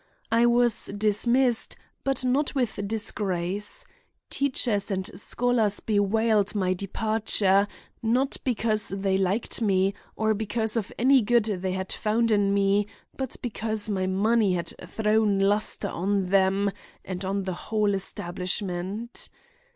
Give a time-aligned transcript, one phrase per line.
[0.31, 3.85] I was dismissed, but not with disgrace.
[4.31, 7.67] Teachers and scholars bewailed my departure,
[8.01, 12.87] not because they liked me, or because of any good they had found in me,
[13.15, 16.71] but because my money had thrown luster on them
[17.05, 19.29] and on the whole establishment.